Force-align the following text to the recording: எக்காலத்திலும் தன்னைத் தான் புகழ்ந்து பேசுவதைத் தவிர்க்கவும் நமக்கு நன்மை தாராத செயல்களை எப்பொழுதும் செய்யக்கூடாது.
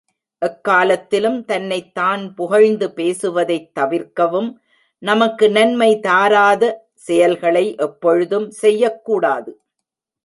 எக்காலத்திலும் 0.41 1.45
தன்னைத் 1.45 1.93
தான் 1.93 2.33
புகழ்ந்து 2.33 2.87
பேசுவதைத் 2.91 3.69
தவிர்க்கவும் 3.79 4.49
நமக்கு 5.03 5.49
நன்மை 5.49 5.91
தாராத 5.99 6.63
செயல்களை 7.07 7.75
எப்பொழுதும் 7.79 8.49
செய்யக்கூடாது. 8.61 9.53